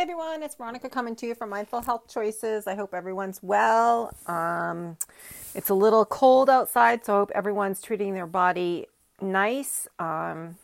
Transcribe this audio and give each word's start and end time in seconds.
Hey 0.00 0.04
everyone, 0.04 0.42
it's 0.42 0.54
Veronica 0.54 0.88
coming 0.88 1.14
to 1.16 1.26
you 1.26 1.34
from 1.34 1.50
Mindful 1.50 1.82
Health 1.82 2.08
Choices. 2.08 2.66
I 2.66 2.74
hope 2.74 2.94
everyone's 2.94 3.38
well. 3.42 4.16
Um, 4.26 4.96
it's 5.54 5.68
a 5.68 5.74
little 5.74 6.06
cold 6.06 6.48
outside, 6.48 7.04
so 7.04 7.12
I 7.12 7.16
hope 7.18 7.32
everyone's 7.34 7.82
treating 7.82 8.14
their 8.14 8.26
body 8.26 8.86
nice. 9.20 9.86
Um, 9.98 10.56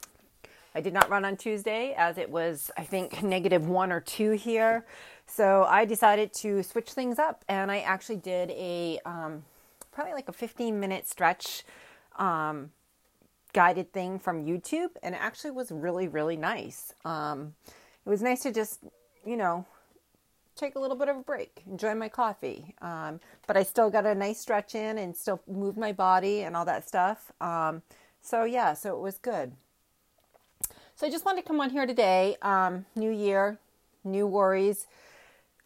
I 0.74 0.80
did 0.80 0.94
not 0.94 1.10
run 1.10 1.26
on 1.26 1.36
Tuesday 1.36 1.94
as 1.98 2.16
it 2.16 2.30
was, 2.30 2.70
I 2.78 2.84
think, 2.84 3.22
negative 3.22 3.68
one 3.68 3.92
or 3.92 4.00
two 4.00 4.30
here. 4.30 4.86
So 5.26 5.66
I 5.68 5.84
decided 5.84 6.32
to 6.36 6.62
switch 6.62 6.92
things 6.92 7.18
up 7.18 7.44
and 7.46 7.70
I 7.70 7.80
actually 7.80 8.16
did 8.16 8.52
a 8.52 9.00
um, 9.04 9.44
probably 9.92 10.14
like 10.14 10.30
a 10.30 10.32
15 10.32 10.80
minute 10.80 11.06
stretch 11.06 11.62
um, 12.18 12.70
guided 13.52 13.92
thing 13.92 14.18
from 14.18 14.46
YouTube, 14.46 14.92
and 15.02 15.14
it 15.14 15.20
actually 15.20 15.50
was 15.50 15.70
really, 15.70 16.08
really 16.08 16.38
nice. 16.38 16.94
Um, 17.04 17.52
it 18.06 18.08
was 18.08 18.22
nice 18.22 18.40
to 18.40 18.50
just 18.50 18.80
you 19.26 19.36
know, 19.36 19.66
take 20.56 20.74
a 20.74 20.78
little 20.78 20.96
bit 20.96 21.08
of 21.08 21.16
a 21.16 21.22
break, 21.22 21.62
enjoy 21.66 21.94
my 21.94 22.08
coffee. 22.08 22.74
Um, 22.80 23.20
but 23.46 23.56
I 23.56 23.62
still 23.62 23.90
got 23.90 24.06
a 24.06 24.14
nice 24.14 24.40
stretch 24.40 24.74
in 24.74 24.98
and 24.98 25.14
still 25.16 25.40
moved 25.46 25.76
my 25.76 25.92
body 25.92 26.42
and 26.42 26.56
all 26.56 26.64
that 26.64 26.88
stuff. 26.88 27.30
Um, 27.40 27.82
so 28.22 28.44
yeah, 28.44 28.74
so 28.74 28.96
it 28.96 29.00
was 29.00 29.18
good. 29.18 29.52
So 30.96 31.06
I 31.06 31.10
just 31.10 31.26
wanted 31.26 31.42
to 31.42 31.48
come 31.48 31.60
on 31.60 31.70
here 31.70 31.86
today. 31.86 32.36
Um, 32.40 32.86
new 32.96 33.10
year, 33.10 33.58
new 34.02 34.26
worries. 34.26 34.86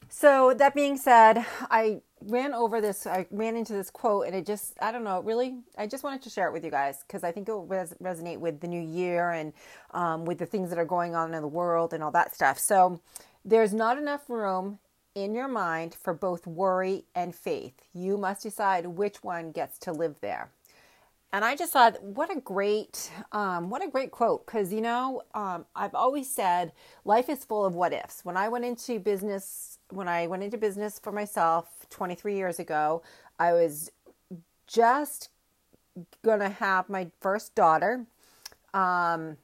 So 0.08 0.54
that 0.54 0.74
being 0.74 0.96
said, 0.96 1.46
I 1.70 2.00
ran 2.20 2.52
over 2.52 2.80
this, 2.80 3.06
I 3.06 3.26
ran 3.30 3.56
into 3.56 3.72
this 3.72 3.90
quote 3.90 4.26
and 4.26 4.34
it 4.34 4.44
just, 4.44 4.74
I 4.82 4.90
don't 4.90 5.04
know, 5.04 5.20
really, 5.20 5.58
I 5.78 5.86
just 5.86 6.02
wanted 6.02 6.22
to 6.22 6.30
share 6.30 6.48
it 6.48 6.52
with 6.52 6.64
you 6.64 6.70
guys 6.70 7.04
because 7.06 7.22
I 7.22 7.30
think 7.30 7.48
it 7.48 7.52
will 7.52 7.66
res- 7.66 7.94
resonate 8.02 8.38
with 8.38 8.60
the 8.60 8.66
new 8.66 8.82
year 8.82 9.30
and 9.30 9.52
um, 9.92 10.24
with 10.24 10.38
the 10.38 10.46
things 10.46 10.68
that 10.70 10.80
are 10.80 10.84
going 10.84 11.14
on 11.14 11.32
in 11.32 11.40
the 11.40 11.48
world 11.48 11.94
and 11.94 12.02
all 12.02 12.10
that 12.10 12.34
stuff. 12.34 12.58
So 12.58 13.00
there's 13.44 13.72
not 13.72 13.98
enough 13.98 14.28
room 14.28 14.78
in 15.14 15.34
your 15.34 15.48
mind 15.48 15.94
for 15.94 16.14
both 16.14 16.46
worry 16.46 17.04
and 17.14 17.34
faith. 17.34 17.74
You 17.92 18.16
must 18.16 18.42
decide 18.42 18.86
which 18.86 19.22
one 19.22 19.52
gets 19.52 19.78
to 19.80 19.92
live 19.92 20.16
there. 20.20 20.50
And 21.32 21.44
I 21.44 21.54
just 21.54 21.72
thought, 21.72 22.02
what 22.02 22.34
a 22.36 22.40
great, 22.40 23.10
um, 23.30 23.70
what 23.70 23.84
a 23.84 23.88
great 23.88 24.10
quote. 24.10 24.44
Because 24.46 24.72
you 24.72 24.80
know, 24.80 25.22
um, 25.34 25.64
I've 25.76 25.94
always 25.94 26.28
said 26.28 26.72
life 27.04 27.28
is 27.28 27.44
full 27.44 27.64
of 27.64 27.74
what 27.74 27.92
ifs. 27.92 28.24
When 28.24 28.36
I 28.36 28.48
went 28.48 28.64
into 28.64 28.98
business, 28.98 29.78
when 29.90 30.08
I 30.08 30.26
went 30.26 30.42
into 30.42 30.58
business 30.58 30.98
for 30.98 31.12
myself 31.12 31.68
23 31.90 32.34
years 32.36 32.58
ago, 32.58 33.02
I 33.38 33.52
was 33.52 33.92
just 34.66 35.28
gonna 36.22 36.48
have 36.48 36.88
my 36.88 37.08
first 37.20 37.54
daughter. 37.54 38.06
Um, 38.74 39.36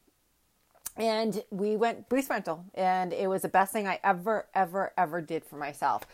and 0.96 1.44
we 1.50 1.76
went 1.76 2.08
booth 2.08 2.30
rental 2.30 2.64
and 2.74 3.12
it 3.12 3.28
was 3.28 3.42
the 3.42 3.48
best 3.48 3.72
thing 3.72 3.86
i 3.86 3.98
ever 4.02 4.46
ever 4.54 4.92
ever 4.96 5.20
did 5.20 5.44
for 5.44 5.56
myself 5.56 6.06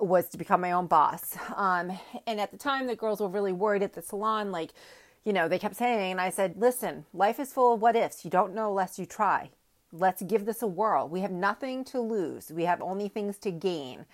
was 0.00 0.28
to 0.28 0.38
become 0.38 0.60
my 0.60 0.72
own 0.72 0.86
boss. 0.86 1.36
Um, 1.56 1.98
and 2.26 2.40
at 2.40 2.50
the 2.50 2.56
time 2.56 2.86
the 2.86 2.96
girls 2.96 3.20
were 3.20 3.28
really 3.28 3.52
worried 3.52 3.82
at 3.82 3.92
the 3.92 4.02
salon 4.02 4.50
like 4.52 4.70
you 5.24 5.32
know 5.32 5.48
they 5.48 5.58
kept 5.58 5.76
saying 5.76 6.12
and 6.12 6.20
i 6.20 6.30
said 6.30 6.54
listen 6.56 7.04
life 7.12 7.38
is 7.38 7.52
full 7.52 7.74
of 7.74 7.82
what 7.82 7.96
ifs. 7.96 8.24
You 8.24 8.30
don't 8.30 8.54
know 8.54 8.70
unless 8.70 8.98
you 8.98 9.06
try. 9.06 9.50
Let's 9.92 10.22
give 10.22 10.46
this 10.46 10.62
a 10.62 10.68
whirl. 10.68 11.08
We 11.08 11.20
have 11.20 11.32
nothing 11.32 11.84
to 11.86 12.00
lose. 12.00 12.52
We 12.52 12.62
have 12.64 12.80
only 12.80 13.08
things 13.08 13.38
to 13.38 13.50
gain. 13.50 14.06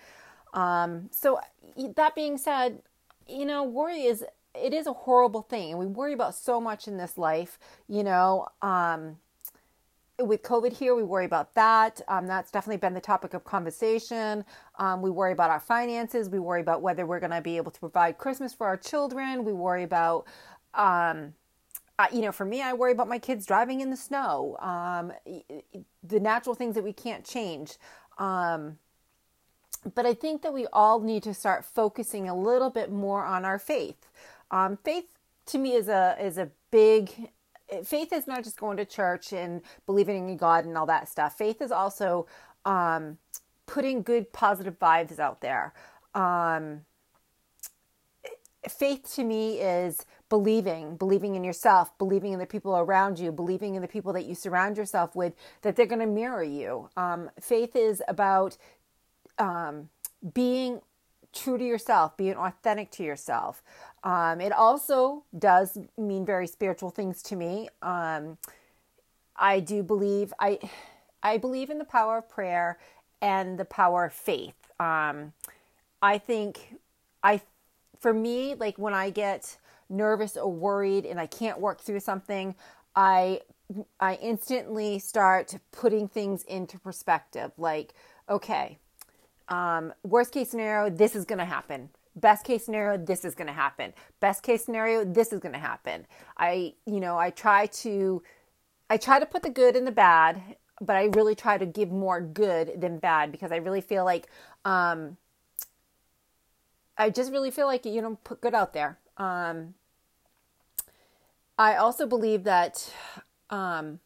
Um, 0.53 1.09
so 1.11 1.39
that 1.95 2.15
being 2.15 2.37
said 2.37 2.81
you 3.27 3.45
know 3.45 3.63
worry 3.63 4.03
is 4.03 4.23
it 4.55 4.73
is 4.73 4.87
a 4.87 4.93
horrible 4.93 5.43
thing 5.43 5.71
and 5.71 5.79
we 5.79 5.85
worry 5.85 6.13
about 6.13 6.33
so 6.33 6.59
much 6.59 6.87
in 6.87 6.97
this 6.97 7.17
life 7.17 7.59
you 7.87 8.03
know 8.03 8.47
um, 8.61 9.17
with 10.19 10.41
COVID 10.41 10.73
here, 10.73 10.95
we 10.95 11.03
worry 11.03 11.25
about 11.25 11.53
that. 11.55 12.01
Um, 12.07 12.25
that's 12.25 12.51
definitely 12.51 12.77
been 12.77 12.93
the 12.93 13.01
topic 13.01 13.33
of 13.33 13.43
conversation. 13.43 14.43
Um, 14.79 15.01
we 15.01 15.11
worry 15.11 15.31
about 15.31 15.51
our 15.51 15.59
finances. 15.59 16.29
We 16.29 16.39
worry 16.39 16.61
about 16.61 16.81
whether 16.81 17.05
we're 17.05 17.19
going 17.19 17.31
to 17.31 17.41
be 17.41 17.57
able 17.57 17.71
to 17.71 17.79
provide 17.79 18.17
Christmas 18.17 18.53
for 18.53 18.65
our 18.65 18.77
children. 18.77 19.45
We 19.45 19.53
worry 19.53 19.83
about, 19.83 20.25
um, 20.73 21.33
you 22.11 22.21
know, 22.21 22.31
for 22.31 22.45
me, 22.45 22.61
I 22.61 22.73
worry 22.73 22.91
about 22.91 23.07
my 23.07 23.19
kids 23.19 23.45
driving 23.45 23.81
in 23.81 23.89
the 23.91 23.97
snow, 23.97 24.57
um, 24.59 25.13
the 26.03 26.19
natural 26.19 26.55
things 26.55 26.75
that 26.75 26.83
we 26.83 26.93
can't 26.93 27.23
change. 27.23 27.77
Um, 28.17 28.79
but 29.93 30.05
I 30.05 30.13
think 30.13 30.41
that 30.41 30.53
we 30.53 30.65
all 30.73 30.99
need 30.99 31.23
to 31.23 31.33
start 31.33 31.63
focusing 31.63 32.27
a 32.27 32.35
little 32.35 32.69
bit 32.69 32.91
more 32.91 33.23
on 33.23 33.45
our 33.45 33.59
faith. 33.59 34.09
Um, 34.49 34.77
faith 34.83 35.05
to 35.47 35.57
me 35.57 35.73
is 35.73 35.87
a 35.87 36.17
is 36.19 36.37
a 36.37 36.49
big 36.71 37.29
faith 37.83 38.13
is 38.13 38.27
not 38.27 38.43
just 38.43 38.59
going 38.59 38.77
to 38.77 38.85
church 38.85 39.33
and 39.33 39.61
believing 39.85 40.29
in 40.29 40.37
God 40.37 40.65
and 40.65 40.77
all 40.77 40.85
that 40.85 41.09
stuff. 41.09 41.37
Faith 41.37 41.61
is 41.61 41.71
also 41.71 42.27
um, 42.65 43.17
putting 43.65 44.01
good, 44.01 44.31
positive 44.33 44.79
vibes 44.79 45.19
out 45.19 45.41
there. 45.41 45.73
Um, 46.13 46.81
faith 48.67 49.13
to 49.15 49.23
me 49.23 49.59
is 49.59 50.05
believing, 50.29 50.97
believing 50.97 51.35
in 51.35 51.43
yourself, 51.43 51.97
believing 51.97 52.33
in 52.33 52.39
the 52.39 52.45
people 52.45 52.75
around 52.75 53.19
you, 53.19 53.31
believing 53.31 53.75
in 53.75 53.81
the 53.81 53.87
people 53.87 54.13
that 54.13 54.25
you 54.25 54.35
surround 54.35 54.77
yourself 54.77 55.15
with, 55.15 55.33
that 55.61 55.75
they're 55.75 55.85
going 55.85 56.01
to 56.01 56.07
mirror 56.07 56.43
you. 56.43 56.89
Um, 56.97 57.29
faith 57.39 57.75
is 57.75 58.01
about 58.07 58.57
um, 59.37 59.89
being 60.33 60.81
true 61.37 61.57
to 61.57 61.63
yourself, 61.63 62.17
being 62.17 62.35
authentic 62.35 62.91
to 62.91 63.03
yourself. 63.03 63.63
Um, 64.03 64.41
it 64.41 64.51
also 64.51 65.23
does 65.37 65.77
mean 65.97 66.25
very 66.25 66.47
spiritual 66.47 66.89
things 66.89 67.21
to 67.23 67.35
me. 67.35 67.69
Um, 67.81 68.37
I 69.35 69.59
do 69.59 69.83
believe 69.83 70.33
I 70.39 70.59
I 71.21 71.37
believe 71.37 71.69
in 71.69 71.77
the 71.77 71.85
power 71.85 72.19
of 72.19 72.29
prayer 72.29 72.77
and 73.21 73.57
the 73.57 73.65
power 73.65 74.05
of 74.05 74.13
faith. 74.13 74.55
Um, 74.79 75.33
I 76.01 76.17
think 76.17 76.75
I 77.23 77.41
for 77.99 78.13
me 78.13 78.55
like 78.55 78.77
when 78.77 78.93
I 78.93 79.09
get 79.09 79.57
nervous 79.89 80.37
or 80.37 80.51
worried 80.51 81.05
and 81.05 81.19
I 81.19 81.27
can't 81.27 81.59
work 81.59 81.81
through 81.81 81.99
something, 81.99 82.55
I 82.95 83.41
I 83.99 84.15
instantly 84.15 84.99
start 84.99 85.55
putting 85.71 86.07
things 86.07 86.43
into 86.43 86.79
perspective. 86.79 87.51
Like, 87.57 87.93
okay, 88.29 88.79
um, 89.49 89.93
worst 90.03 90.31
case 90.33 90.49
scenario, 90.49 90.89
this 90.89 91.15
is 91.15 91.25
going 91.25 91.39
to 91.39 91.45
happen. 91.45 91.89
Best 92.15 92.45
case 92.45 92.65
scenario, 92.65 92.97
this 92.97 93.23
is 93.23 93.35
going 93.35 93.47
to 93.47 93.53
happen. 93.53 93.93
Best 94.19 94.43
case 94.43 94.65
scenario, 94.65 95.05
this 95.05 95.31
is 95.31 95.39
going 95.39 95.53
to 95.53 95.59
happen. 95.59 96.07
I, 96.37 96.73
you 96.85 96.99
know, 96.99 97.17
I 97.17 97.29
try 97.29 97.67
to, 97.67 98.23
I 98.89 98.97
try 98.97 99.19
to 99.19 99.25
put 99.25 99.43
the 99.43 99.49
good 99.49 99.75
and 99.75 99.85
the 99.85 99.91
bad, 99.91 100.41
but 100.81 100.95
I 100.95 101.05
really 101.05 101.35
try 101.35 101.57
to 101.57 101.65
give 101.65 101.91
more 101.91 102.19
good 102.21 102.81
than 102.81 102.97
bad 102.97 103.31
because 103.31 103.51
I 103.51 103.57
really 103.57 103.81
feel 103.81 104.03
like, 104.03 104.27
um, 104.65 105.17
I 106.97 107.09
just 107.09 107.31
really 107.31 107.51
feel 107.51 107.67
like 107.67 107.85
you 107.85 108.01
know 108.01 108.17
put 108.23 108.41
good 108.41 108.55
out 108.55 108.73
there. 108.73 108.97
Um, 109.17 109.75
I 111.57 111.75
also 111.75 112.05
believe 112.05 112.43
that 112.43 112.91
um, 113.49 113.99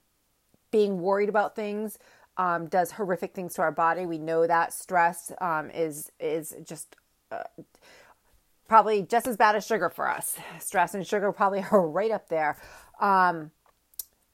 being 0.71 1.01
worried 1.01 1.29
about 1.29 1.55
things 1.55 1.97
um, 2.37 2.67
does 2.67 2.91
horrific 2.91 3.33
things 3.33 3.53
to 3.55 3.61
our 3.61 3.71
body. 3.71 4.05
We 4.05 4.17
know 4.17 4.47
that 4.47 4.73
stress 4.73 5.31
um, 5.41 5.69
is 5.71 6.11
is 6.19 6.55
just 6.63 6.95
uh, 7.31 7.43
probably 8.67 9.01
just 9.01 9.27
as 9.27 9.37
bad 9.37 9.55
as 9.55 9.65
sugar 9.65 9.89
for 9.89 10.09
us. 10.09 10.37
Stress 10.59 10.93
and 10.93 11.05
sugar 11.05 11.31
probably 11.31 11.63
are 11.71 11.87
right 11.87 12.11
up 12.11 12.29
there. 12.29 12.57
Um, 12.99 13.51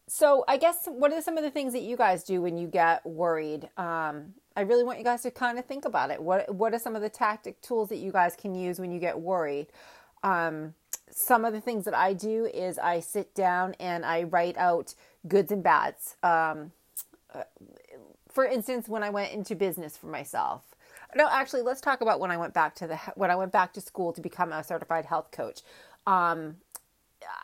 so 0.07 0.45
I 0.47 0.57
guess 0.57 0.87
what 0.87 1.11
are 1.11 1.21
some 1.21 1.37
of 1.37 1.43
the 1.43 1.51
things 1.51 1.73
that 1.73 1.81
you 1.81 1.97
guys 1.97 2.23
do 2.23 2.41
when 2.41 2.57
you 2.57 2.67
get 2.67 3.05
worried? 3.05 3.69
Um, 3.77 4.33
I 4.55 4.61
really 4.61 4.83
want 4.83 4.99
you 4.99 5.03
guys 5.03 5.21
to 5.23 5.31
kind 5.31 5.59
of 5.59 5.65
think 5.65 5.85
about 5.85 6.11
it. 6.11 6.21
What 6.21 6.53
what 6.53 6.73
are 6.73 6.79
some 6.79 6.95
of 6.95 7.01
the 7.01 7.09
tactic 7.09 7.61
tools 7.61 7.89
that 7.89 7.97
you 7.97 8.11
guys 8.11 8.35
can 8.35 8.55
use 8.55 8.79
when 8.79 8.91
you 8.91 8.99
get 8.99 9.19
worried? 9.19 9.67
Um, 10.23 10.73
some 11.09 11.45
of 11.45 11.53
the 11.53 11.61
things 11.61 11.85
that 11.85 11.93
I 11.93 12.13
do 12.13 12.45
is 12.45 12.77
I 12.77 12.99
sit 12.99 13.33
down 13.33 13.75
and 13.79 14.05
I 14.05 14.23
write 14.23 14.57
out 14.57 14.93
goods 15.27 15.51
and 15.51 15.63
bads. 15.63 16.15
Um, 16.23 16.71
uh, 17.33 17.43
for 18.37 18.45
instance, 18.45 18.87
when 18.87 19.01
I 19.01 19.09
went 19.09 19.33
into 19.33 19.55
business 19.55 19.97
for 19.97 20.05
myself. 20.05 20.61
No, 21.15 21.27
actually, 21.27 21.63
let's 21.63 21.81
talk 21.81 22.01
about 22.01 22.19
when 22.19 22.29
I 22.29 22.37
went 22.37 22.53
back 22.53 22.75
to 22.75 22.85
the 22.85 22.97
when 23.15 23.31
I 23.31 23.35
went 23.35 23.51
back 23.51 23.73
to 23.73 23.81
school 23.81 24.13
to 24.13 24.21
become 24.21 24.53
a 24.53 24.63
certified 24.63 25.05
health 25.05 25.31
coach. 25.31 25.61
Um, 26.05 26.57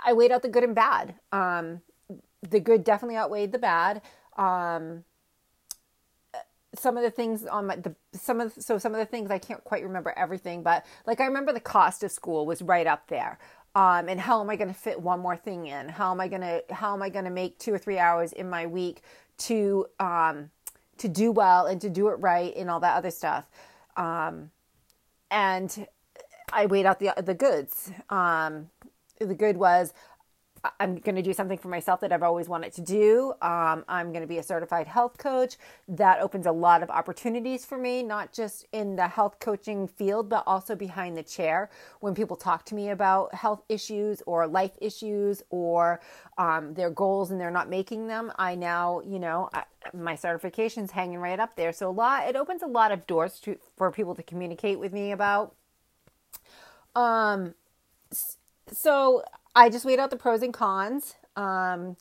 I 0.05 0.13
weighed 0.13 0.31
out 0.31 0.43
the 0.43 0.49
good 0.49 0.63
and 0.63 0.75
bad. 0.75 1.15
Um, 1.31 1.81
the 2.47 2.59
good 2.59 2.83
definitely 2.83 3.17
outweighed 3.17 3.53
the 3.53 3.57
bad. 3.57 4.03
Um, 4.37 5.03
some 6.75 6.95
of 6.95 7.01
the 7.01 7.09
things 7.09 7.47
on 7.47 7.65
my 7.65 7.77
the 7.77 7.95
some 8.11 8.39
of 8.39 8.53
so 8.53 8.77
some 8.77 8.93
of 8.93 8.99
the 8.99 9.07
things 9.07 9.31
I 9.31 9.39
can't 9.39 9.63
quite 9.63 9.81
remember 9.81 10.13
everything, 10.15 10.61
but 10.61 10.85
like 11.07 11.19
I 11.19 11.25
remember 11.25 11.53
the 11.53 11.59
cost 11.59 12.03
of 12.03 12.11
school 12.11 12.45
was 12.45 12.61
right 12.61 12.85
up 12.85 13.07
there. 13.07 13.39
Um, 13.73 14.09
and 14.09 14.19
how 14.19 14.41
am 14.41 14.51
I 14.51 14.57
going 14.57 14.67
to 14.67 14.79
fit 14.79 15.01
one 15.01 15.21
more 15.21 15.37
thing 15.37 15.65
in? 15.65 15.89
How 15.89 16.11
am 16.11 16.21
I 16.21 16.27
going 16.27 16.41
to 16.41 16.63
how 16.69 16.93
am 16.93 17.01
I 17.01 17.09
going 17.09 17.25
to 17.25 17.31
make 17.31 17.57
two 17.57 17.73
or 17.73 17.79
three 17.79 17.97
hours 17.97 18.31
in 18.31 18.47
my 18.47 18.67
week 18.67 19.01
to 19.39 19.87
um, 19.99 20.51
to 21.03 21.09
do 21.09 21.33
well 21.33 21.65
and 21.65 21.81
to 21.81 21.89
do 21.89 22.07
it 22.07 22.13
right 22.13 22.55
and 22.55 22.69
all 22.69 22.79
that 22.79 22.95
other 22.95 23.11
stuff. 23.11 23.45
Um, 23.97 24.51
and 25.29 25.85
I 26.53 26.65
weighed 26.65 26.85
out 26.85 26.99
the 26.99 27.13
the 27.21 27.33
goods. 27.33 27.91
Um, 28.09 28.69
the 29.19 29.35
good 29.35 29.57
was 29.57 29.93
I'm 30.79 30.95
going 30.97 31.15
to 31.15 31.21
do 31.21 31.33
something 31.33 31.57
for 31.57 31.67
myself 31.67 31.99
that 32.01 32.13
I've 32.13 32.23
always 32.23 32.47
wanted 32.47 32.71
to 32.73 32.81
do. 32.81 33.33
Um, 33.41 33.83
I'm 33.89 34.11
going 34.11 34.21
to 34.21 34.27
be 34.27 34.37
a 34.37 34.43
certified 34.43 34.87
health 34.87 35.17
coach. 35.17 35.57
That 35.89 36.21
opens 36.21 36.45
a 36.45 36.53
lot 36.53 36.81
of 36.81 36.89
opportunities 36.89 37.65
for 37.65 37.77
me, 37.77 38.01
not 38.01 38.31
just 38.31 38.65
in 38.71 38.95
the 38.95 39.07
health 39.09 39.39
coaching 39.39 39.87
field, 39.87 40.29
but 40.29 40.43
also 40.47 40.75
behind 40.75 41.17
the 41.17 41.23
chair. 41.23 41.69
When 41.99 42.15
people 42.15 42.37
talk 42.37 42.63
to 42.65 42.75
me 42.75 42.89
about 42.89 43.35
health 43.35 43.63
issues 43.67 44.21
or 44.25 44.47
life 44.47 44.77
issues 44.79 45.43
or 45.49 45.99
um, 46.37 46.73
their 46.75 46.89
goals 46.89 47.31
and 47.31 47.41
they're 47.41 47.51
not 47.51 47.69
making 47.69 48.07
them, 48.07 48.31
I 48.37 48.55
now, 48.55 49.01
you 49.01 49.19
know, 49.19 49.49
I, 49.53 49.63
my 49.93 50.15
certification's 50.15 50.91
hanging 50.91 51.19
right 51.19 51.39
up 51.41 51.57
there. 51.57 51.73
So 51.73 51.89
a 51.89 51.91
lot, 51.91 52.29
it 52.29 52.37
opens 52.37 52.63
a 52.63 52.67
lot 52.67 52.93
of 52.93 53.05
doors 53.05 53.37
to, 53.41 53.57
for 53.75 53.91
people 53.91 54.15
to 54.15 54.23
communicate 54.23 54.79
with 54.79 54.93
me 54.93 55.11
about. 55.11 55.55
Um, 56.95 57.55
so 58.71 59.23
I 59.55 59.69
just 59.69 59.85
weighed 59.85 59.99
out 59.99 60.09
the 60.09 60.17
pros 60.17 60.41
and 60.41 60.53
cons. 60.53 61.15
Um, 61.35 61.95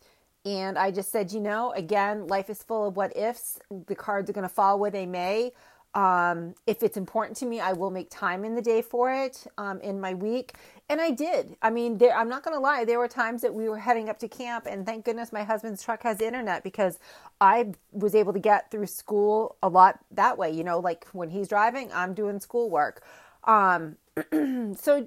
and 0.44 0.78
I 0.78 0.90
just 0.90 1.12
said, 1.12 1.32
you 1.32 1.40
know, 1.40 1.72
again, 1.72 2.26
life 2.26 2.50
is 2.50 2.62
full 2.62 2.88
of 2.88 2.96
what 2.96 3.16
ifs. 3.16 3.60
The 3.87 3.94
cards 3.94 4.28
are 4.28 4.32
going 4.32 4.49
to 4.49 4.54
fall 4.54 4.78
where 4.78 4.90
they 4.90 5.06
may. 5.06 5.52
Um, 5.94 6.54
if 6.66 6.82
it's 6.82 6.96
important 6.96 7.37
to 7.38 7.46
me, 7.46 7.60
I 7.60 7.75
will 7.75 7.90
make 7.90 8.08
time 8.10 8.44
in 8.44 8.54
the 8.54 8.62
day 8.62 8.81
for 8.81 9.12
it 9.12 9.46
um, 9.58 9.78
in 9.82 10.00
my 10.00 10.14
week. 10.14 10.54
And 10.88 11.00
I 11.00 11.10
did. 11.10 11.54
I 11.60 11.69
mean, 11.70 11.99
there, 11.99 12.16
I'm 12.16 12.28
not 12.28 12.43
going 12.43 12.56
to 12.56 12.60
lie. 12.60 12.84
There 12.84 12.99
were 12.99 13.08
times 13.08 13.43
that 13.43 13.52
we 13.54 13.69
were 13.69 13.78
heading 13.78 14.08
up 14.08 14.19
to 14.20 14.28
camp, 14.28 14.66
and 14.66 14.87
thank 14.87 15.04
goodness 15.04 15.32
my 15.32 15.44
husband's 15.44 15.82
truck 15.82 16.02
has 16.02 16.20
internet 16.20 16.64
because 16.64 16.99
I 17.40 17.72
was 17.93 18.14
able 18.14 18.32
to 18.32 18.38
get 18.38 18.70
through 18.70 18.87
school 18.87 19.56
a 19.62 19.69
lot 19.69 19.99
that 20.12 20.38
way. 20.38 20.50
You 20.50 20.64
know, 20.64 20.78
like 20.81 21.06
when 21.12 21.28
he's 21.28 21.49
driving, 21.49 21.90
I'm 21.93 22.14
doing 22.14 22.40
schoolwork. 22.40 23.02
Um, 23.44 23.96
so 24.76 25.06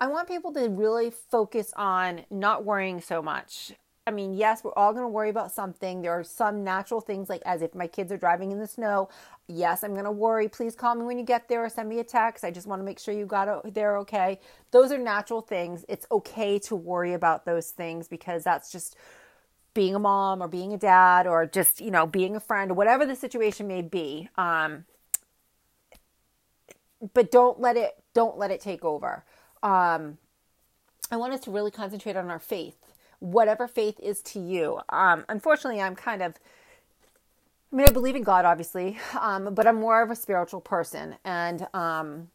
I 0.00 0.06
want 0.06 0.28
people 0.28 0.52
to 0.52 0.68
really 0.68 1.10
focus 1.10 1.72
on 1.76 2.24
not 2.30 2.64
worrying 2.64 3.00
so 3.00 3.20
much. 3.20 3.72
I 4.06 4.10
mean, 4.10 4.32
yes, 4.32 4.64
we're 4.64 4.72
all 4.72 4.92
going 4.92 5.04
to 5.04 5.08
worry 5.08 5.28
about 5.28 5.52
something. 5.52 6.00
There 6.00 6.12
are 6.12 6.24
some 6.24 6.64
natural 6.64 7.00
things, 7.00 7.28
like 7.28 7.42
as 7.44 7.60
if 7.60 7.74
my 7.74 7.86
kids 7.86 8.10
are 8.10 8.16
driving 8.16 8.52
in 8.52 8.58
the 8.58 8.66
snow. 8.66 9.10
Yes, 9.48 9.84
I'm 9.84 9.92
going 9.92 10.06
to 10.06 10.10
worry. 10.10 10.48
Please 10.48 10.74
call 10.74 10.94
me 10.94 11.04
when 11.04 11.18
you 11.18 11.24
get 11.24 11.48
there 11.48 11.64
or 11.64 11.68
send 11.68 11.88
me 11.90 11.98
a 11.98 12.04
text. 12.04 12.42
I 12.42 12.50
just 12.50 12.66
want 12.66 12.80
to 12.80 12.84
make 12.84 12.98
sure 12.98 13.12
you 13.12 13.26
got 13.26 13.74
there 13.74 13.98
okay. 13.98 14.40
Those 14.70 14.92
are 14.92 14.98
natural 14.98 15.42
things. 15.42 15.84
It's 15.88 16.06
okay 16.10 16.58
to 16.60 16.76
worry 16.76 17.12
about 17.12 17.44
those 17.44 17.70
things 17.70 18.08
because 18.08 18.44
that's 18.44 18.72
just 18.72 18.96
being 19.74 19.94
a 19.94 19.98
mom 19.98 20.42
or 20.42 20.48
being 20.48 20.72
a 20.72 20.78
dad 20.78 21.26
or 21.26 21.44
just, 21.44 21.80
you 21.80 21.90
know, 21.90 22.06
being 22.06 22.34
a 22.34 22.40
friend 22.40 22.70
or 22.70 22.74
whatever 22.74 23.04
the 23.04 23.16
situation 23.16 23.66
may 23.66 23.82
be. 23.82 24.30
Um, 24.36 24.86
but 27.12 27.30
don't 27.30 27.60
let 27.60 27.76
it 27.76 28.02
don't 28.14 28.38
let 28.38 28.50
it 28.50 28.60
take 28.60 28.84
over 28.84 29.24
um, 29.62 30.18
I 31.10 31.16
want 31.16 31.32
us 31.32 31.40
to 31.40 31.50
really 31.50 31.70
concentrate 31.70 32.16
on 32.16 32.30
our 32.30 32.38
faith, 32.38 32.76
whatever 33.20 33.66
faith 33.66 33.98
is 34.00 34.20
to 34.22 34.40
you. 34.40 34.80
Um, 34.90 35.24
unfortunately, 35.28 35.80
I'm 35.80 35.96
kind 35.96 36.22
of, 36.22 36.34
I 37.72 37.76
mean, 37.76 37.86
I 37.88 37.92
believe 37.92 38.16
in 38.16 38.22
God, 38.22 38.44
obviously, 38.44 38.98
um, 39.20 39.54
but 39.54 39.66
I'm 39.66 39.76
more 39.76 40.02
of 40.02 40.10
a 40.10 40.16
spiritual 40.16 40.60
person. 40.60 41.16
And 41.24 41.66
um, 41.74 42.28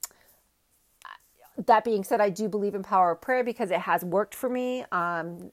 that 1.58 1.84
being 1.84 2.04
said, 2.04 2.20
I 2.20 2.30
do 2.30 2.50
believe 2.50 2.76
in 2.76 2.84
power 2.84 3.12
of 3.12 3.22
prayer 3.22 3.44
because 3.44 3.72
it 3.72 3.80
has 3.80 4.04
worked 4.04 4.34
for 4.36 4.50
me. 4.50 4.86
Um, 4.92 5.52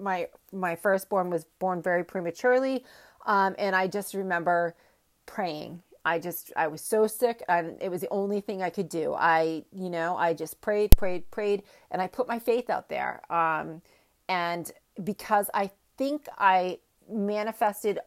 my 0.00 0.28
my 0.52 0.74
firstborn 0.74 1.30
was 1.30 1.44
born 1.58 1.80
very 1.80 2.04
prematurely, 2.04 2.84
um, 3.24 3.54
and 3.58 3.74
I 3.76 3.86
just 3.86 4.14
remember 4.14 4.74
praying 5.26 5.82
I 6.06 6.20
just, 6.20 6.52
I 6.56 6.68
was 6.68 6.80
so 6.80 7.08
sick 7.08 7.42
and 7.48 7.76
it 7.82 7.90
was 7.90 8.00
the 8.00 8.08
only 8.10 8.40
thing 8.40 8.62
I 8.62 8.70
could 8.70 8.88
do. 8.88 9.12
I, 9.14 9.64
you 9.72 9.90
know, 9.90 10.16
I 10.16 10.34
just 10.34 10.60
prayed, 10.60 10.92
prayed, 10.96 11.28
prayed, 11.32 11.64
and 11.90 12.00
I 12.00 12.06
put 12.06 12.28
my 12.28 12.38
faith 12.38 12.70
out 12.70 12.88
there. 12.88 13.20
Um, 13.28 13.82
and 14.28 14.70
because 15.02 15.50
I 15.52 15.72
think 15.98 16.28
I 16.38 16.78
manifested 17.10 17.98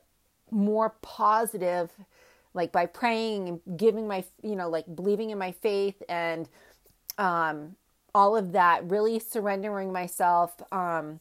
more 0.50 0.96
positive, 1.01 1.92
like 2.54 2.72
by 2.72 2.86
praying 2.86 3.50
and 3.50 3.78
giving 3.78 4.07
my, 4.07 4.24
you 4.42 4.56
know, 4.56 4.69
like 4.69 4.86
believing 4.95 5.31
in 5.31 5.38
my 5.38 5.52
faith 5.52 6.02
and 6.07 6.48
um, 7.18 7.75
all 8.16 8.38
of 8.38 8.54
that, 8.54 8.90
really 8.90 9.19
surrendering 9.19 9.92
myself. 9.92 10.56
Um, 10.72 11.19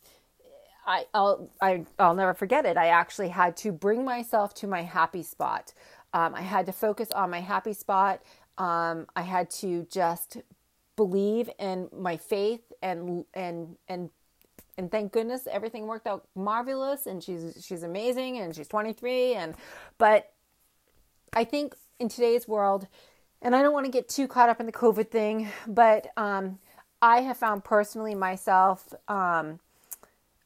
I, 0.86 1.06
I'll, 1.12 1.50
I, 1.60 1.84
I'll 1.98 2.14
never 2.14 2.34
forget 2.34 2.64
it. 2.64 2.76
I 2.76 2.86
actually 2.86 3.28
had 3.28 3.56
to 3.58 3.72
bring 3.72 4.04
myself 4.04 4.54
to 4.54 4.66
my 4.68 4.82
happy 4.82 5.22
spot. 5.22 5.74
Um, 6.12 6.34
I 6.34 6.42
had 6.42 6.66
to 6.66 6.72
focus 6.72 7.10
on 7.12 7.30
my 7.30 7.40
happy 7.40 7.72
spot. 7.72 8.22
Um, 8.56 9.06
I 9.14 9.22
had 9.22 9.50
to 9.50 9.86
just 9.90 10.38
believe 10.96 11.48
in 11.58 11.88
my 11.96 12.16
faith 12.16 12.72
and 12.82 13.24
and 13.34 13.76
and 13.88 14.10
and 14.76 14.90
thank 14.90 15.12
goodness 15.12 15.46
everything 15.50 15.86
worked 15.86 16.06
out 16.08 16.26
marvelous 16.34 17.06
and 17.06 17.22
she's 17.22 17.64
she's 17.64 17.84
amazing 17.84 18.38
and 18.38 18.54
she's 18.54 18.66
23 18.66 19.34
and 19.34 19.54
but 19.96 20.32
I 21.32 21.44
think 21.44 21.76
in 22.00 22.08
today's 22.08 22.48
world 22.48 22.88
and 23.42 23.54
I 23.54 23.62
don't 23.62 23.72
want 23.72 23.86
to 23.86 23.92
get 23.92 24.08
too 24.08 24.26
caught 24.26 24.48
up 24.48 24.60
in 24.60 24.66
the 24.66 24.72
COVID 24.72 25.10
thing, 25.10 25.48
but 25.66 26.08
um, 26.16 26.58
I 27.00 27.20
have 27.20 27.36
found 27.36 27.64
personally 27.64 28.14
myself 28.14 28.92
um, 29.06 29.60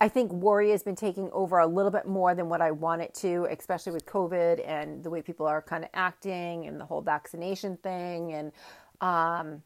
I 0.02 0.08
think 0.08 0.32
worry 0.32 0.70
has 0.70 0.82
been 0.82 0.96
taking 0.96 1.30
over 1.30 1.60
a 1.60 1.66
little 1.66 1.92
bit 1.92 2.08
more 2.08 2.34
than 2.34 2.48
what 2.48 2.60
I 2.60 2.72
want 2.72 3.02
it 3.02 3.14
to, 3.20 3.46
especially 3.56 3.92
with 3.92 4.04
COVID 4.04 4.60
and 4.66 5.04
the 5.04 5.08
way 5.08 5.22
people 5.22 5.46
are 5.46 5.62
kind 5.62 5.84
of 5.84 5.90
acting 5.94 6.66
and 6.66 6.80
the 6.80 6.84
whole 6.84 7.02
vaccination 7.02 7.76
thing. 7.76 8.32
And, 8.32 8.50
um, 9.00 9.62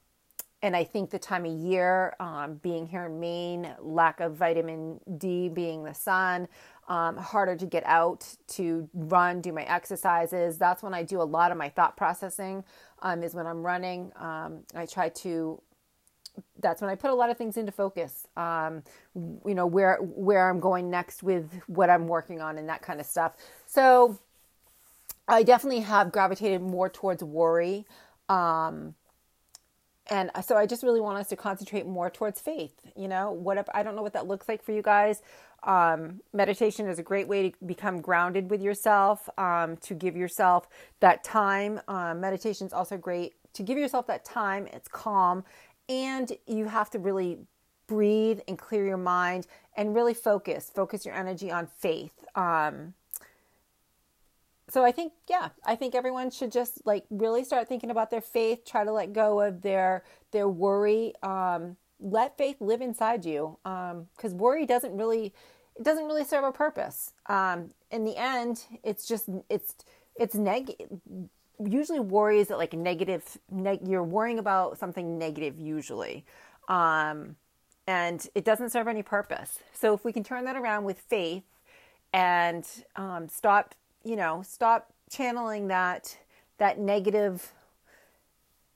and 0.61 0.77
I 0.77 0.85
think 0.85 1.09
the 1.09 1.19
time 1.19 1.47
of 1.47 1.53
year, 1.53 2.15
um, 2.21 2.57
being 2.57 2.87
here 2.87 3.07
in 3.07 3.19
Maine, 3.19 3.75
lack 3.81 4.21
of 4.21 4.35
vitamin 4.35 5.01
D 5.17 5.49
being 5.49 5.85
the 5.85 5.95
sun, 5.95 6.49
um, 6.87 7.17
harder 7.17 7.57
to 7.57 7.65
get 7.65 7.85
out 7.87 8.29
to 8.49 8.91
run, 8.93 9.41
do 9.41 9.55
my 9.55 9.63
exercises. 9.63 10.59
That's 10.59 10.83
when 10.83 10.93
I 10.93 11.03
do 11.03 11.23
a 11.23 11.25
lot 11.25 11.51
of 11.51 11.57
my 11.57 11.71
thought 11.71 11.97
processing, 11.97 12.63
um, 13.01 13.23
is 13.23 13.35
when 13.35 13.47
I'm 13.47 13.63
running. 13.63 14.13
Um, 14.17 14.65
I 14.75 14.85
try 14.85 15.09
to 15.09 15.63
that's 16.61 16.81
when 16.81 16.91
I 16.91 16.95
put 16.95 17.11
a 17.11 17.15
lot 17.15 17.31
of 17.31 17.37
things 17.37 17.57
into 17.57 17.73
focus. 17.73 18.27
Um, 18.37 18.83
you 19.15 19.55
know 19.55 19.67
where 19.67 19.97
where 19.97 20.49
I'm 20.49 20.61
going 20.61 20.91
next 20.91 21.23
with 21.23 21.51
what 21.67 21.91
I'm 21.91 22.09
working 22.09 22.41
on 22.41 22.59
and 22.59 22.69
that 22.69 22.83
kind 22.83 23.01
of 23.01 23.07
stuff. 23.07 23.33
So 23.67 24.19
I 25.29 25.43
definitely 25.43 25.81
have 25.81 26.13
gravitated 26.13 26.63
more 26.63 26.89
towards 26.89 27.23
worry. 27.23 27.85
Um, 28.29 28.95
and 30.09 30.31
so 30.45 30.57
I 30.57 30.67
just 30.67 30.85
really 30.85 31.01
want 31.01 31.19
us 31.19 31.29
to 31.29 31.37
concentrate 31.37 31.85
more 31.85 32.11
towards 32.11 32.41
faith. 32.41 32.75
You 32.97 33.09
know, 33.09 33.33
whatever 33.33 33.71
I 33.75 33.83
don't 33.83 33.97
know 33.97 34.03
what 34.03 34.13
that 34.13 34.27
looks 34.27 34.49
like 34.49 34.63
for 34.63 34.73
you 34.73 34.83
guys. 34.83 35.23
Um, 35.63 36.21
meditation 36.33 36.87
is 36.87 36.99
a 36.99 37.03
great 37.03 37.27
way 37.27 37.51
to 37.51 37.65
become 37.65 38.01
grounded 38.01 38.51
with 38.51 38.63
yourself, 38.63 39.29
um, 39.37 39.77
to 39.79 39.95
give 39.95 40.17
yourself 40.17 40.69
that 41.01 41.25
time. 41.25 41.81
Um, 41.89 42.21
meditation 42.21 42.67
is 42.67 42.73
also 42.73 42.97
great 42.97 43.35
to 43.55 43.63
give 43.63 43.79
yourself 43.79 44.07
that 44.07 44.25
time. 44.25 44.69
It's 44.73 44.87
calm 44.87 45.45
and 45.89 46.33
you 46.47 46.67
have 46.67 46.91
to 46.91 46.99
really 46.99 47.39
breathe 47.87 48.41
and 48.49 48.59
clear 48.59 48.85
your 48.85 48.97
mind 48.97 49.47
and 49.77 49.95
really 49.95 50.15
focus 50.15 50.71
focus 50.75 51.07
your 51.07 51.15
energy 51.15 51.51
on 51.51 51.67
faith. 51.67 52.25
Um, 52.35 52.95
so 54.69 54.85
i 54.85 54.91
think 54.91 55.13
yeah 55.29 55.51
i 55.65 55.77
think 55.77 55.95
everyone 55.95 56.29
should 56.31 56.51
just 56.51 56.85
like 56.85 57.05
really 57.11 57.45
start 57.45 57.69
thinking 57.69 57.91
about 57.91 58.11
their 58.11 58.21
faith 58.21 58.65
try 58.65 58.83
to 58.83 58.91
let 58.91 59.13
go 59.13 59.41
of 59.41 59.63
their 59.63 60.03
their 60.33 60.49
worry 60.49 61.13
um, 61.23 61.77
let 62.01 62.37
faith 62.37 62.57
live 62.61 62.81
inside 62.81 63.25
you 63.25 63.59
Um, 63.65 64.09
because 64.17 64.33
um, 64.33 64.39
worry 64.39 64.67
doesn't 64.67 64.97
really 64.97 65.33
it 65.77 65.85
doesn't 65.85 66.07
really 66.07 66.25
serve 66.25 66.45
a 66.45 66.53
purpose. 66.53 67.13
Um, 67.27 67.71
in 67.91 68.05
the 68.05 68.17
end 68.17 68.65
it's 68.83 69.07
just 69.07 69.29
it's 69.49 69.75
it's 70.19 70.35
negative 70.35 70.89
usually 71.65 72.01
worry 72.01 72.41
is 72.41 72.51
like 72.51 72.73
negative 72.73 73.39
neg- 73.51 73.87
you're 73.87 74.05
worrying 74.05 74.39
about 74.39 74.79
something 74.79 75.19
negative 75.19 75.59
usually 75.59 76.25
um, 76.69 77.37
and 77.87 78.29
it 78.35 78.45
doesn't 78.45 78.71
serve 78.71 78.89
any 78.89 79.03
purpose. 79.03 79.61
So 79.73 79.95
if 79.95 80.05
we 80.05 80.13
can 80.13 80.25
turn 80.25 80.45
that 80.45 80.57
around 80.57 80.85
with 80.85 80.99
faith 80.99 81.45
and 82.13 82.67
um, 82.97 83.29
stop 83.29 83.75
you 84.05 84.17
know 84.17 84.43
stop 84.47 84.93
channeling 85.11 85.69
that 85.69 86.17
that 86.59 86.79
negative 86.79 87.53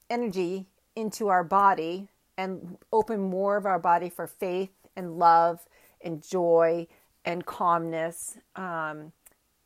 energy 0.09 0.67
into 0.97 1.29
our 1.29 1.45
body 1.45 2.09
and 2.37 2.77
open 2.93 3.21
more 3.21 3.57
of 3.57 3.65
our 3.65 3.79
body 3.79 4.11
for 4.11 4.27
faith 4.27 4.71
and 4.97 5.19
love 5.19 5.67
and 6.01 6.27
joy 6.27 6.87
and 7.25 7.47
calmness 7.47 8.39
um, 8.57 9.13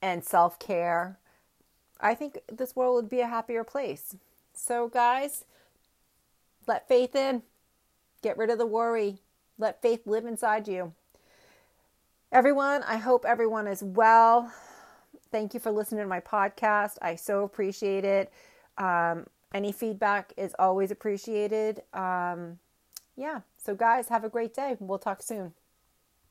and 0.02 0.22
self-care 0.24 1.18
I 2.04 2.14
think 2.14 2.38
this 2.52 2.76
world 2.76 2.96
would 2.96 3.08
be 3.08 3.20
a 3.20 3.26
happier 3.26 3.64
place. 3.64 4.14
So, 4.52 4.88
guys, 4.88 5.46
let 6.68 6.86
faith 6.86 7.16
in. 7.16 7.42
Get 8.22 8.36
rid 8.36 8.50
of 8.50 8.58
the 8.58 8.66
worry. 8.66 9.20
Let 9.58 9.80
faith 9.80 10.06
live 10.06 10.26
inside 10.26 10.68
you. 10.68 10.92
Everyone, 12.30 12.82
I 12.82 12.98
hope 12.98 13.24
everyone 13.24 13.66
is 13.66 13.82
well. 13.82 14.52
Thank 15.32 15.54
you 15.54 15.60
for 15.60 15.70
listening 15.70 16.02
to 16.02 16.06
my 16.06 16.20
podcast. 16.20 16.98
I 17.00 17.14
so 17.14 17.42
appreciate 17.42 18.04
it. 18.04 18.30
Um, 18.76 19.26
any 19.54 19.72
feedback 19.72 20.34
is 20.36 20.54
always 20.58 20.90
appreciated. 20.90 21.80
Um, 21.94 22.58
yeah. 23.16 23.40
So, 23.56 23.74
guys, 23.74 24.08
have 24.08 24.24
a 24.24 24.28
great 24.28 24.52
day. 24.52 24.76
We'll 24.78 24.98
talk 24.98 25.22
soon. 25.22 25.54